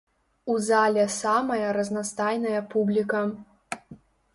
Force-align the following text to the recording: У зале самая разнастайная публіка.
У 0.53 0.55
зале 0.67 1.03
самая 1.17 1.69
разнастайная 1.79 2.67
публіка. 2.73 3.23